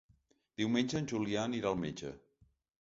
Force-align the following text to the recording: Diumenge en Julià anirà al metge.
Diumenge 0.61 0.97
en 1.01 1.11
Julià 1.13 1.45
anirà 1.51 1.71
al 1.75 1.81
metge. 1.85 2.15